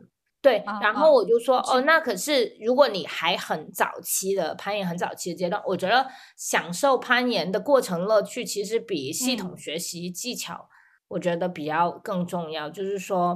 [0.45, 6.05] 对，然后我就说哦，那可是如果你还很早期的攀岩，很早期的阶段，我觉得
[6.37, 10.69] 享受攀岩的过程乐趣，其实比系统学习技巧，
[11.07, 12.69] 我觉得比较更重要。
[12.69, 13.35] 就是说，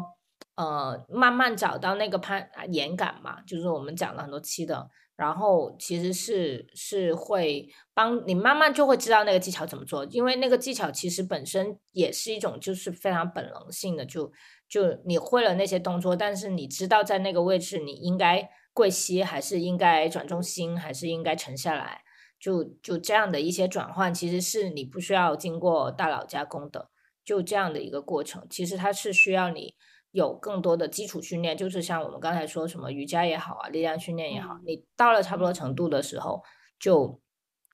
[0.56, 14.32] 呃，慢慢找到那个攀岩感嘛，就是我们讲了很多期的，然后其实是是会帮你慢慢就会知道那个技巧怎么做，因为那个技巧其实本身也是一种就是非常本能性的就。
[14.70, 22.04] 就你会了那些动作，但是你知道在那个位置你应该跪膝，还是应该转重心，还是应该沉下来？
[22.40, 26.90] 就就这样的一些转换，其实是你不需要经过大脑加工的，
[27.26, 28.46] 就这样的一个过程。
[28.48, 29.74] 其实它是需要你
[30.12, 36.44] 有更多的基础训练，就是像我们刚才说什么瑜伽也好啊，力量训练也好，你到了差不多程度的时候，
[36.80, 37.20] 就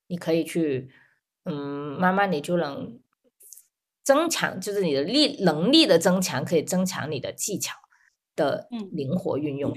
[0.07, 0.89] 你可以去，
[1.43, 2.99] 嗯，慢慢你就能。
[4.05, 7.75] 增强就是你的力能力的增强，可以增强你的技巧
[8.35, 9.73] 的灵活运用。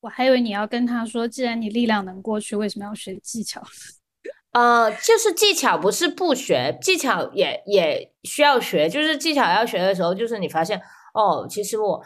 [0.00, 3.62] 我还以为你要跟他说，既然你力量能过去，为什么要学技巧？
[4.52, 8.88] 呃，就是技巧不是不学，技巧也也需要学。
[8.88, 10.80] 就是技巧要学的时候，就是你发现
[11.12, 12.04] 哦，其实我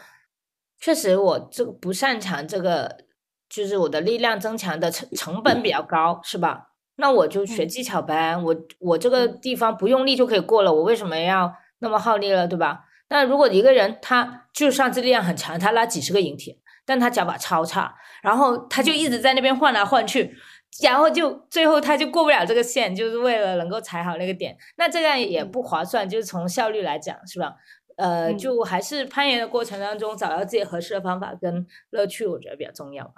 [0.79, 3.05] 确实我这个不擅长这个，
[3.47, 6.68] 就是我的力量增强的成成本比较高，是吧？
[6.99, 8.37] 那我就学技巧呗。
[8.37, 12.85] 我我这个地方不用力就可以过了，我为什么要那么耗力了，对吧？
[13.09, 20.35] 那如果一个人他就上肢力量很强，他拉几十个引体，但他脚法超差，然后他就一直在那边换来换去。
[20.83, 26.07] 然后就最后他就过不了这个线，就是为了能够踩好那个点，那这样也不划算。
[26.07, 27.55] 就是从效率来讲，是吧？
[27.97, 33.13] 呃，就还是攀岩的过程当中找到自己合适的方法跟乐趣，我觉得比较重要。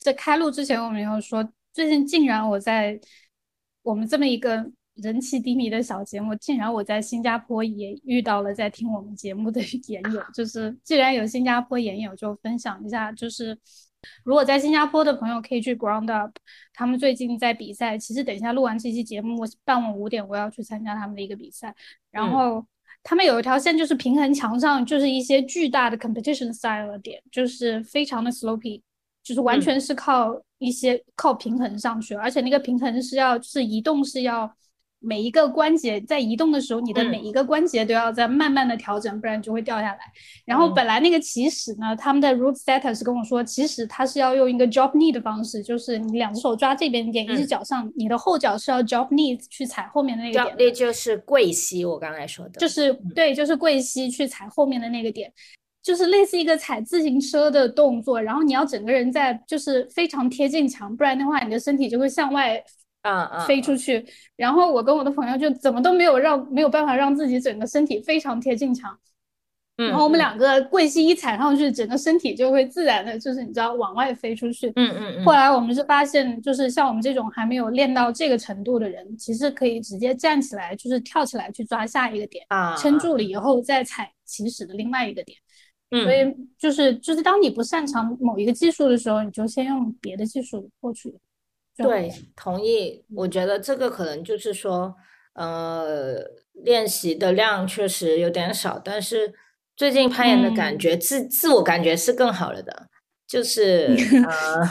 [0.00, 2.98] 在开录之前，我们有说，最近竟然我在
[3.82, 13.58] 我们这么一个人气低迷的小节目，竟然我在新加坡也遇到了在听我们节目的 岩友，就是既然有新加坡岩友，就分享一下，就是。
[14.24, 16.34] 如果在新加坡的朋友可以去 Ground Up，
[16.72, 17.98] 他们最近在比赛。
[17.98, 21.74] 其实等一下录完这期节目，傍晚五点我要去参加他们的一个比赛。
[22.10, 22.66] 然后
[23.02, 28.80] 他们有一条线，就是平衡墙上就是一些巨大的 competition style 的点，就是非常的 slopy，
[29.22, 34.54] 就是完全是靠一些靠平衡上去，而且那个平衡是要是移动是要。
[35.02, 39.98] 每一个关节在移动的时候，你的每一个关节都要在慢慢的调整，不然就会掉下来。
[40.44, 50.54] 然后本来那个起始呢，他们的 root setter 是跟我说，起始他是要用一个 drop knee 的方式，就是你两只手抓这边点，一只脚上，你的后脚是要 drop knee 去踩后面的那个点。
[50.58, 52.60] 那就是跪膝，我刚才说的。
[52.60, 55.32] 就是对，就是跪膝去踩后面的那个点，
[55.82, 58.20] 就是类似一个踩自行车的动作。
[58.20, 62.62] 然后你要整个人在就是非常贴近墙，不然的话你的身体就会向外。
[63.02, 63.46] 啊啊！
[63.46, 64.04] 飞出去，
[64.36, 68.94] 然后我跟我的朋友就怎么都没有让没有办法让自己整个身体非常贴近墙，
[69.76, 74.70] 然后我们两个跪膝一踩上去，整个身体就会自然的，就是你知道往外飞出去。
[74.76, 75.24] 嗯嗯嗯。
[75.24, 85.38] 后来我们是发现，就是像我们这种还没有练到这个程度的人，其实可以直接站起来，就是跳起来去抓下一个点，啊，撑住了以后再踩起始的另外一个点。
[85.90, 86.04] 嗯。
[86.04, 91.14] 所以就是就是当你不擅长某一个技术的时候，你就先用别的技术获取。
[91.76, 93.04] 对，同意。
[93.14, 94.94] 我觉得这个可能就是说，
[95.34, 96.18] 呃，
[96.52, 99.32] 练习的量确实有点少，但是
[99.76, 102.88] 最近攀岩的感觉，自自我感觉是更好了的，
[103.26, 103.96] 就是
[104.28, 104.68] 呃。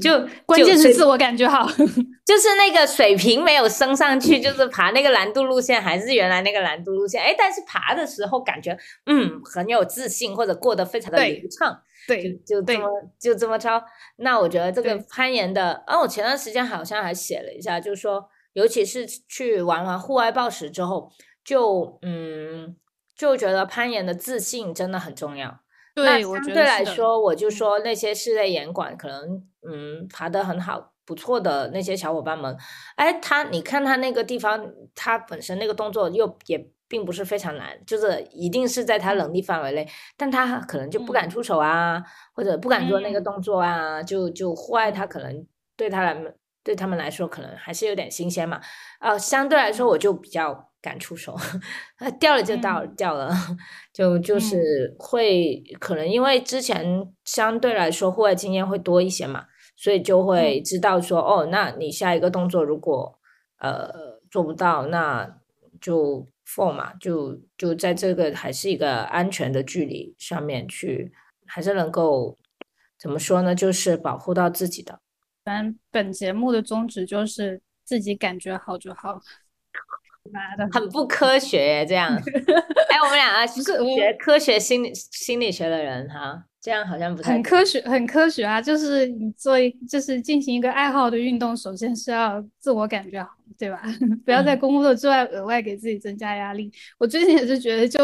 [0.00, 0.10] 就
[0.44, 1.66] 关键是自我感觉好，
[2.24, 12.88] 就是那个水平没有升上去，就是爬那个难度路线还是原来那个难度路线，哎，但是爬的时候感觉嗯很有自信，或者过得非常的流畅，对，就这么
[13.20, 13.82] 就这么着。
[14.16, 21.10] 那我觉得这个攀岩的，啊，我前段时间好像还写了一下，就是说，尤其是去玩完户外暴食之后，
[21.44, 22.76] 就嗯
[23.16, 25.60] 就觉得攀岩的自信真的很重要。
[25.96, 32.56] 那相对来说，我就说那些室内岩馆可能，嗯，爬得很好、不错的那些小伙伴们，
[32.96, 42.02] 哎，他你看他那个地方，他本身那个动作又也并不是非常难，就是一定是在他能力范围内，但他可能就不敢出手啊，
[42.32, 46.16] 或者不敢做那个动作啊，就就户外他可能对他来
[46.64, 48.60] 对他们来说可能还是有点新鲜嘛，
[48.98, 50.66] 啊，相对来说我就比较。
[50.80, 51.36] 敢出手，
[52.20, 53.28] 掉了就掉掉了，
[53.92, 59.44] 就就是会可能因为之前相对来说户外经验会多一些嘛，
[59.80, 63.16] 所以就会知道说哦，那你下一个动作如果
[63.58, 65.38] 呃做不到，那
[65.80, 71.12] 就 fall 嘛，就就在这个还是一个安全的距离上面去，
[71.46, 72.36] 还是能够
[72.98, 73.54] 怎么说呢？
[73.54, 74.98] 就是保护到自己的。
[75.44, 79.22] 反正本节目的宗旨就是自己感觉好就好。
[80.32, 81.86] 妈的，很不科学耶！
[81.86, 82.10] 这样，
[82.90, 88.60] 哎，我们两个是学科学心理心理学的人哈，这样好像不太很科学，很科学啊！
[88.60, 89.56] 就是你做，
[89.88, 93.80] 就是进行一个爱好的运动，首先是要自我感觉好，对吧？
[94.26, 96.70] 不要在工作之外额外给自己增加压力。
[96.98, 98.00] 我最近也是觉得，就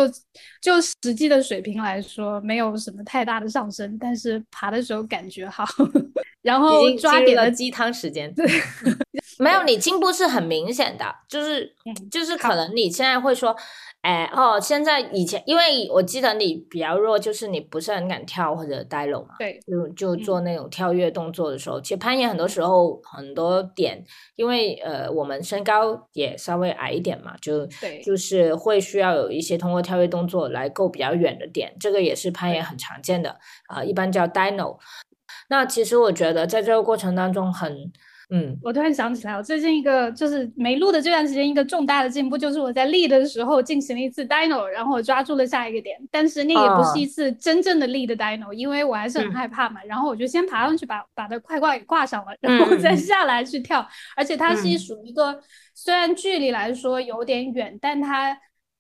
[0.61, 5.65] 就实际的水平来说，没有什么太大的上升，但是爬的时候感觉好，
[6.41, 8.33] 然后抓点了鸡汤时间。
[8.35, 8.47] 对。
[9.41, 11.75] 没有，你进步是很明显的，就是
[12.09, 13.55] 就是可能你现在会说，
[14.05, 24.05] 哎哦，现在以前因为我记得你比较弱，就是你不是很敢跳或者呆楼嘛，对，就就做那种跳跃动作的时候，其实攀岩很多时候很多点，
[24.37, 33.39] 因为呃我们身高也稍微矮一点嘛，就对，就是会需要有一些通过跳跃动作来够比较远的点，这个也是攀岩很常见的
[33.69, 34.77] 啊，一般叫 dino。
[35.49, 37.91] 那其实我觉得在这个过程当中很。
[38.31, 55.39] 嗯，我突然想起来，我最近一个就是没录的这段时间，一个重大的进步就是我在立的时候进行了一次 dino，然后我抓住了下一个点，但是那也不是一次真正的立的 dino，因为我还是很害怕嘛，然后我就先爬上去把把它快挂给挂上了，然后再下来去跳，而且它是属于一个
[55.75, 58.37] 虽然距离来说有点远，但它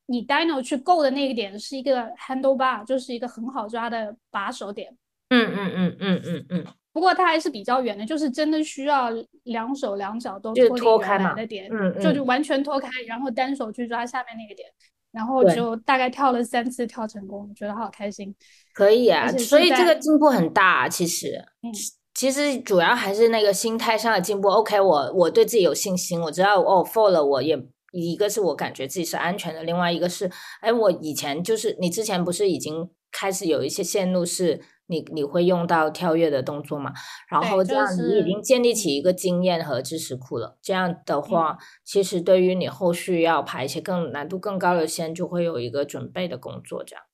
[0.06, 4.96] 你 dino 去够的那个点是一个 handle bar，就是一个很好抓的把手点。
[5.28, 6.66] 嗯嗯嗯嗯嗯嗯。
[6.94, 9.10] 不过它还是比较远的，就是真的需要
[9.42, 14.68] 两手两脚都脱开来的点，嗯就就完全脱开，然后单手去抓下面那个点，
[15.10, 18.32] 然后就大概跳了三次跳成功，觉得好开心。
[18.72, 21.72] 可以啊，所以这个进步很大，其实，嗯，
[22.14, 24.46] 其实主要还是那个心态上的进步。
[24.46, 30.30] OK，我我对自己有信心，我知道哦，for 了，我也一个是我感觉自己是安全的，另外一个是，
[30.60, 34.60] 哎，我以前就是你之前不是已经开始有一些线路是。
[34.86, 36.92] 你你会用到跳跃的动作嘛？
[37.28, 40.58] 然后这样你已经建立起一个经验和知识库了。
[40.60, 46.84] 这样的话，其实对于你后续要排一些更难度更高的线，就会有一个准备的工作。
[46.84, 47.04] 这样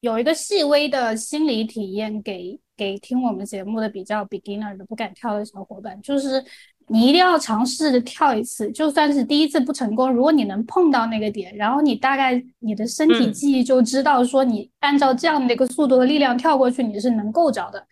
[0.00, 6.44] 有一个细微的心理体验给给听我们节目的比较 beginner 的不敢跳的小伙伴，就是。
[6.88, 17.86] 你一定要尝试着跳一次，就算是第一次不成功，如果你能碰到那个点，然后你大概你的身体记忆就知道说你按照这样的一个速度和力量跳过去，你是能够着的。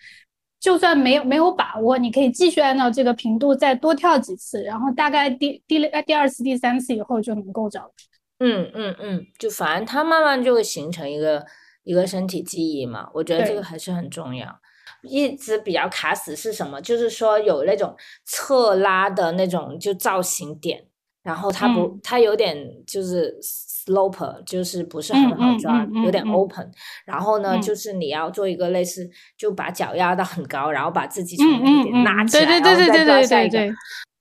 [0.61, 7.81] 就算没有没有把握，你可以继续按照这个频度再多跳几次，然后大概第第第二次、第三次以后就能够着。
[8.39, 11.45] 嗯嗯嗯，就反正它慢慢就会形成一个
[11.83, 14.59] 一个身体记忆嘛，我觉得这个还是很重要。
[15.05, 16.81] 一直比较卡死是什么？
[16.81, 20.85] 就是说有那种侧拉的那种就造型点，
[21.23, 26.71] 然后它不，它有点就是 slope，就是不是很好抓，有点 open。
[27.05, 33.59] 然后呢，就是你要做一个类似，就把脚压到很高，然后把自己从那点拉起来，然后再抓下一个。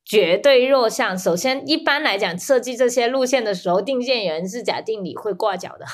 [0.06, 1.18] 绝对弱项。
[1.18, 5.86] 首先，一般来讲，设计这些路线的时候，定线员是假定你会挂脚的，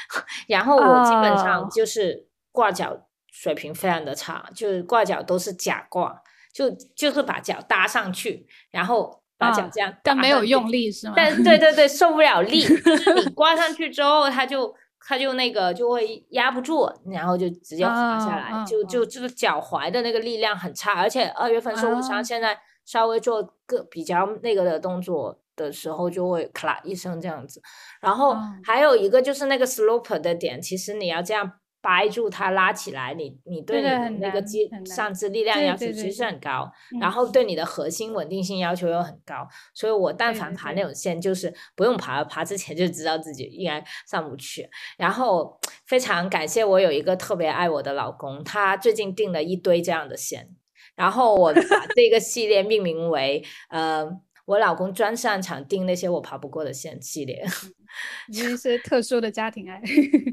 [0.48, 3.07] 然后我基本上就是挂脚。
[3.38, 6.20] 水平非常的差，就是挂脚都是假挂，
[6.52, 11.14] 就就是把脚搭上去，然后把脚这样，但没有用力是吗？
[11.16, 12.66] 但对对对，受不了力，
[13.14, 14.74] 你挂上去之后，它就
[15.06, 27.62] 它就那个就会压不住，然后就直接滑下来，就就这个脚踝的那个力量很差，而且二月份受伤，现在稍微做个比较那个的动作的时候，就会咔啦一声这样子。
[28.00, 31.52] 然后还有一个就是那个 slope 的点，其实你要这样。
[31.88, 36.70] 掰住它拉起来，你你对你的那个肌上肢力量要求其实很高，
[37.00, 44.68] 然后对你的核心稳定性要求又很高，所以我但凡爬那种线，就是不用爬，爬之前就知道自己应该上不去。
[44.98, 50.46] 然后非常感谢我有一个特别爱我的老公，他最近订了一堆这样的线，
[50.94, 54.06] 然后我把这个系列命名为呃。
[54.48, 57.44] 我老公专擅长定那些我爬不过的线系列，
[58.32, 59.78] 一些特殊的家庭爱。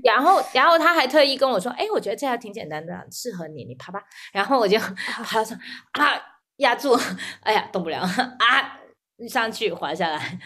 [0.05, 4.01] 然后，然后他还特意跟我说：“哎，我觉得这还挺简单的，适合你，你爬吧。”
[4.31, 5.59] 然后我就爬上
[5.91, 6.13] 啊，
[6.57, 6.97] 压住，
[7.43, 8.79] 哎呀，动不了啊，
[9.27, 10.39] 上去滑下来。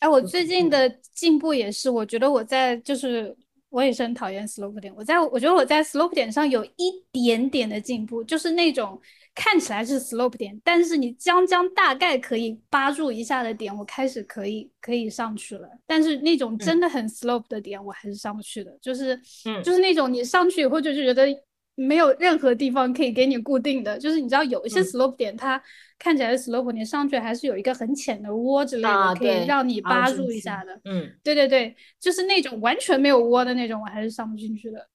[0.00, 3.32] 哎，我最近的进步也是，我觉得我在就是
[3.68, 9.00] 我也是很讨厌 slope 点，我在我觉得我在 slope 点上有一点点的进步，就是那种。
[9.34, 15.66] 看起来是 slope 点，但是你将将大概可以扒住一下的点，我开始可以可以上去了。
[15.86, 18.76] 但是那种真的很 slope 的点，我还是上不去的。
[18.82, 19.18] 就是，
[19.64, 21.26] 就是那种你上去以后就觉得
[21.74, 23.98] 没有任何地方可以给你固定的。
[23.98, 25.60] 就是你知道有一些 slope 点，它
[25.98, 30.78] 看起来 slope，你上去还是有一个很浅的窝之类的，可以让你扒住一下的。
[30.84, 34.86] 嗯，对对对，就是那种完全没有窝的那种，我还是上不进去的。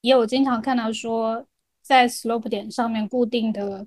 [0.00, 1.46] 也有经常看到说。
[1.92, 3.86] 在 slope 点上面固定的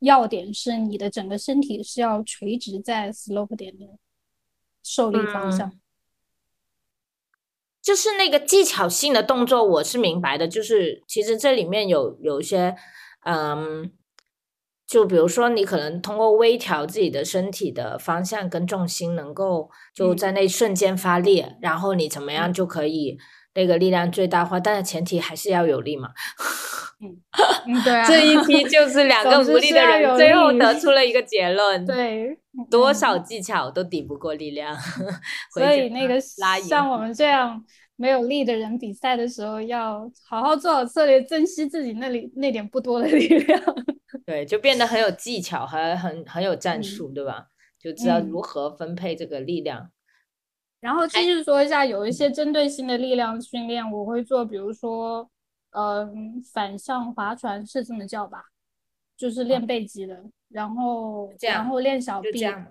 [0.00, 3.86] 要点是你的整个身体是要垂直在 slope 点的
[4.82, 5.72] 受力方向，
[7.80, 10.48] 就是那个技巧性的动作，我是明白的。
[10.48, 12.74] 就是其实这里面有有一些，
[13.24, 13.92] 嗯，
[14.84, 23.16] 就比如说你可能通过微调自己的身体的方向跟重心，能够就在那瞬间发力，然后你怎么样就可以
[23.58, 26.10] 那个力量最大化，但是前提还是要有力嘛。
[27.00, 32.38] 嗯，对啊， 这一批就是两个无力的人，最后得出了一个结论：对，
[32.70, 34.76] 多少技巧都抵不过力量。
[35.52, 37.60] 所以那个像我们这样
[37.96, 43.60] 没有力的人，比赛的时候要好好做好策略，珍惜自己那里那点不多的力量。
[44.24, 47.46] 对，就变得很有技巧，还很很有战术，对吧？
[47.82, 49.90] 就知道如何分配这个力量。
[50.80, 55.28] 然后继续说一下，有一些针对性的力量训练，我会做，比如说。
[55.72, 58.42] 嗯，反向划船是这么叫吧？
[59.18, 60.18] 就是练背肌的，
[60.48, 62.68] 然后然后练小臂，就这样吗？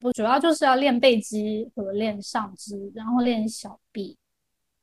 [0.00, 4.16] 不主要就是要练背肌和练上肢，然后练小臂。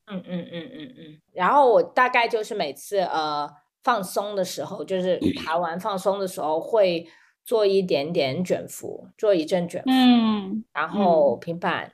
[0.06, 1.22] 嗯嗯嗯嗯嗯。
[1.34, 3.50] 然后我大概就是每次呃
[3.84, 7.10] 放松的时候，就是 爬完放松的时候会
[7.44, 11.92] 做一点点卷腹，做一阵卷腹，嗯然后平板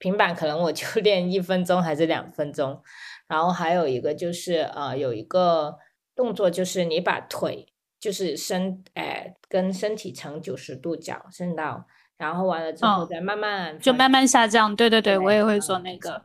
[0.00, 2.82] 平板可能我就 练一分钟还是两分钟，
[3.28, 5.78] 然后还有一个就是呃有一个
[6.16, 11.86] 动作就是你把腿就是伸哎跟身体成九十度角伸到，
[12.18, 14.74] 然后完了之后哦再慢慢放就慢慢下降。
[14.74, 16.24] 对对对，对我也会做嗯那个。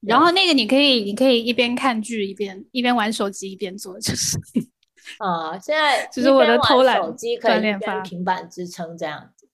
[0.00, 4.38] 然后那个你可以，你可以一边看剧一边一边玩手机一边做，就是
[5.18, 7.60] 啊、 现在 就是我的偷懒手机可以
[8.04, 9.48] 平板支撑这样子，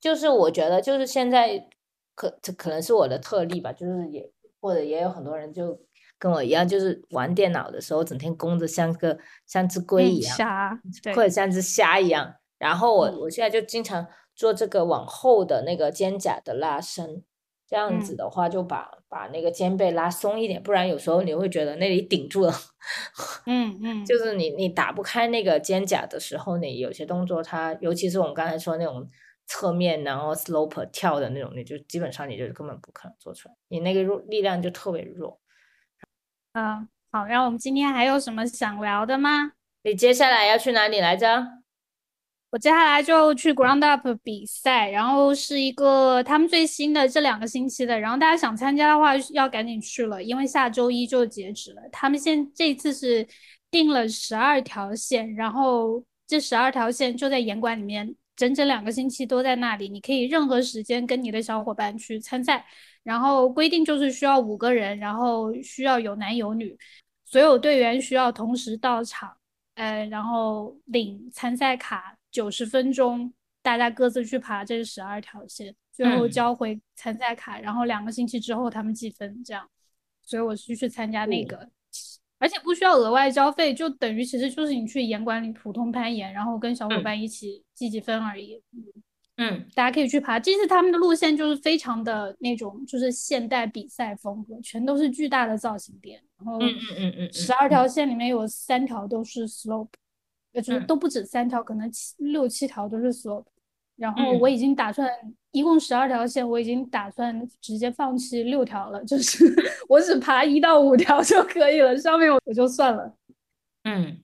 [0.00, 1.68] 就是我觉得就是现在
[2.14, 5.78] 可这可能是我的特例吧，就是也或者也有很多人就
[6.18, 10.80] 跟我一样，就是玩电脑的时候整天弓着像个像只龟嗯一样，虾，
[11.14, 12.34] 或者像只虾一样。
[12.58, 14.06] 然后我嗯我现在就经常
[14.36, 17.24] 做这个往后的那个肩胛的拉伸，
[17.68, 22.52] 这样子嗯的话就把把那个肩背拉松一点，不然有时候你会觉得那里顶住了。
[23.46, 29.08] 嗯嗯，就是你你打不开那个肩胛的时候，你有些动作它，尤其是我们刚才说那种
[29.46, 35.40] 侧面然后 slope 跳的那种，你就基本上你就根本不可能做出来，你那个弱力量就特别弱。
[36.54, 39.52] 嗯，好，然后我们今天还有什么想聊的吗？
[39.84, 41.62] 你接下来要去哪里来着？
[42.50, 51.80] 我接下来就去 Ground Up 比赛，然后是一个他们最新的这两个星期的，然后大家想参加的话要赶紧去了，因为下周一就截止了。
[51.90, 53.26] 他们现这次是
[53.70, 62.64] 定了十二条线，然后这十二条线就在严管里面，整整两个星期都在那里，你可以任何时间跟你的小伙伴去参赛。
[63.02, 66.78] 然后规定就是需要五个人，然后需要有男有女，
[67.24, 69.36] 所有队员需要同时到场。
[69.74, 79.68] 呃，然后领参赛卡，九十分钟，大家各自去爬这十二条线，最后嗯交回参赛卡，然后两个星期之后他们计分，这样。
[80.20, 81.70] 所以我是去参加那嗯个，
[82.42, 88.60] 而且不需要额外交费，就等于其实就是你去岩馆里普通攀岩，然后跟小伙嗯伴一起积积分而已。
[89.36, 90.40] 嗯大家可以去爬。
[90.40, 96.20] 这次他们的路线就是非常的那种，就是现代比赛风格，全都是巨大的造型点。
[96.36, 99.88] 然后嗯嗯嗯嗯十二条线里面有三条都是 slope，
[100.52, 103.46] 呃，就是嗯都不止三条，可能七六七条都是 slope。
[103.94, 105.08] 然后嗯我已经打算，
[105.52, 109.44] 一共十二条线，我已经打算直接放弃六条了，就是
[109.88, 113.14] 我只爬一到五条就可以了，上面我我就算了。
[113.84, 114.20] 嗯，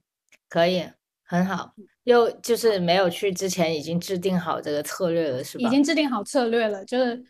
[0.48, 0.84] 可以，
[1.24, 1.74] 很好。
[2.04, 5.66] 又就是没有去之前已经制定好这个策略了，是吧？
[5.66, 7.22] 已经制定好策略了，就是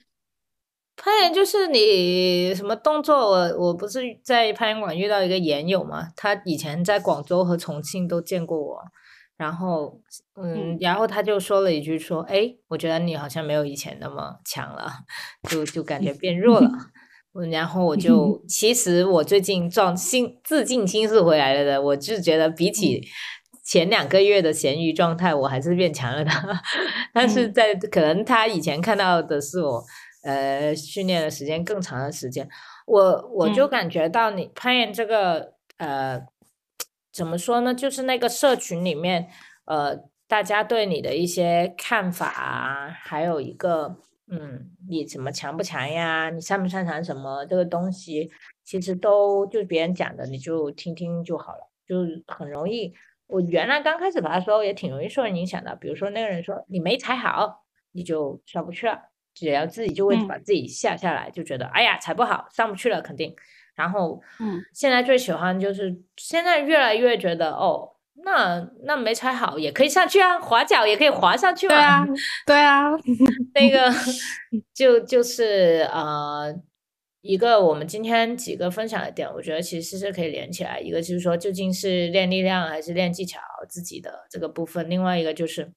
[0.94, 8.84] 攀岩就是你什么动作，我我不是在攀岩馆遇到一个岩友嘛，他以前在广州和重庆都见过我，
[9.38, 9.98] 然后
[10.34, 14.92] 嗯，嗯然后他就说了一句说，哎，我觉得你好像没有以前那么强了，
[15.48, 16.68] 就就感觉变弱了。
[17.34, 23.06] 嗯然后我就 其实我最近撞心自尽心是回来了的，我就觉得比起
[23.64, 26.30] 前两个月的咸鱼状态，我还是变强了的。
[27.14, 29.82] 但是嗯在可能他以前看到的是我。
[30.24, 32.46] 呃，训练的时间更长的时间，
[32.86, 36.20] 我我就嗯感觉到你攀岩这个呃，
[37.18, 37.74] 怎么说呢？
[37.74, 39.28] 就是那个社群里面，
[39.64, 43.96] 呃，大家对你的一些看法啊，还有一个
[44.30, 46.30] 嗯，你怎么强不强呀？
[46.30, 48.30] 你擅不擅长什么这个东西，
[48.62, 51.96] 其实都就是别人讲的，你就听听就好了，就
[52.32, 52.94] 很容易。
[53.26, 59.10] 我原来刚开始爬的时候也挺容易受人影响的，比如说那个人说你没踩好，你就上不去了。
[59.34, 63.34] 只要自己就会嗯把自己下下来，就觉得哎呀踩不好，上不去了肯定。
[63.78, 67.88] 然后，嗯，现在最喜欢就是现在越来越觉得哦，
[68.24, 71.74] 那那没踩好也可以上去啊，滑脚也可以滑上去嘛。
[71.74, 72.06] 对啊，
[72.44, 72.90] 对啊，
[73.54, 73.90] 那个
[74.74, 76.52] 就就是呃，
[77.20, 80.80] 一个我们今天几个分享的点，我觉得其实是可以连起来。
[80.80, 85.72] 一个就是说，究竟是练力量还是练技巧自己的这个部分；另外一个就是。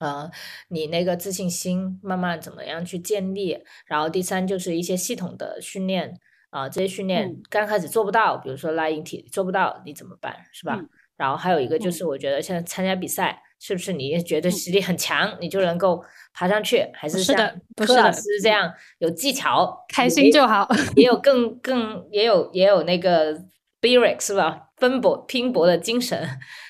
[0.00, 0.30] 呃，
[0.68, 3.58] 你那个自信心慢慢怎么样去建立？
[3.84, 6.16] 然后第三就是一些系统的训练
[6.50, 10.34] 啊、这些训练嗯刚开始做不到，比如说拉引体做不到，你怎么办？
[10.52, 10.76] 是吧？
[10.78, 10.88] 嗯
[11.18, 16.00] 然后还有一个就是，嗯我觉得现在参加比赛，是不是你也觉得嗯实力很强，你就能够
[16.32, 16.88] 爬上去？
[16.94, 17.36] 还是像
[17.74, 20.68] 柯老师这样有技巧，开心就好。
[20.94, 23.34] 也有更更也有也有那个
[23.80, 24.68] b i r i c 是吧？
[24.76, 26.24] 奔波拼搏的精神，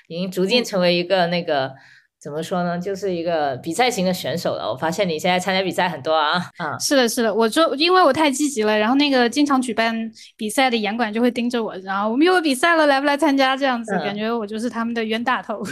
[0.06, 1.74] 已经逐渐嗯成为一个那个
[2.20, 4.68] 怎么说呢，就是一个比赛型的选手了。
[4.68, 9.94] 我发现你现在参加比赛很多啊，啊，是的，是的，我就因为我太积极了，然后那个经常举办
[10.36, 13.56] 比赛的严管就会盯着我，然后我们又有比赛了，来不来参加？
[13.56, 15.62] 这样子，感觉我就是他们的冤大头。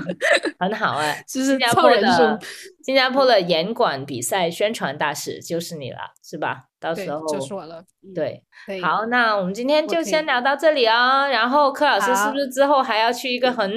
[0.58, 2.22] 很好哎，就是凑人数。
[2.90, 6.64] 新加坡的严管比赛宣传大使就是你了，是吧？
[6.80, 7.84] 到时候就是我了。
[8.12, 8.42] 对，
[8.82, 11.28] 好，那我们今天就先聊到这里哦。
[11.30, 13.70] 然后柯老师是不是之后还要去一个很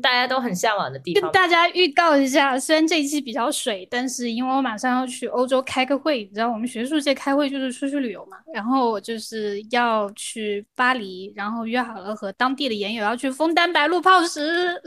[0.00, 1.22] 大家都很向往的地方？
[1.22, 8.38] 跟大家预告一下，虽然这一期比较水，但是因为我马上要去欧洲开个会，你知道我们学术界开会就是出去旅游嘛。
[8.52, 14.82] 然后我就是要去巴黎，然后约好了和当地的研友要去枫丹白露泡石，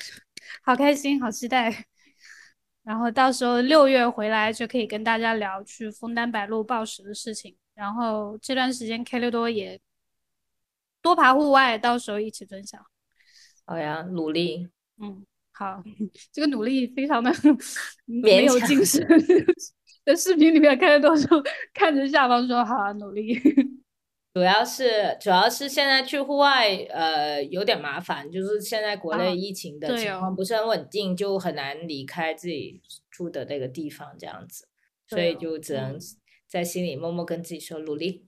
[0.61, 1.85] 好开心，好期待。
[2.85, 7.55] 然后到时候六月回来就可以跟大家聊去枫丹白露报时的事情。
[7.73, 9.81] 然后这段时间 K 六多也
[11.01, 12.79] 多爬户外，到时候一起分享。
[13.65, 14.69] 好呀，努力。
[15.01, 15.83] 嗯，好，
[16.31, 17.33] 这个努力非常的
[18.05, 19.05] 没有精神。
[20.05, 21.27] 在视频里面看的都是
[21.73, 23.41] 看着下方说好努力。
[24.35, 34.67] 主要是主要是现在去户外，呃，有点麻烦，就是现在国内疫情的情况不是很稳定，就很难离开自己住的那个地方，这样子，
[35.07, 35.97] 所以就只能
[36.49, 38.25] 在心里默默跟自己说努力。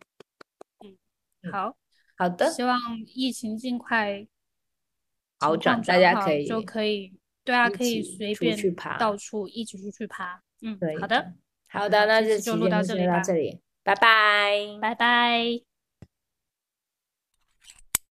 [0.80, 1.76] 嗯，好
[2.18, 2.80] 好的，希望
[3.14, 4.26] 疫情尽快
[5.42, 8.58] 好转，大家可以就可以对啊，可以随便
[8.98, 10.42] 到处一起出去爬。
[10.62, 11.34] 嗯，好的，
[11.68, 15.67] 好的，那就录到这里到这里，拜拜，拜拜。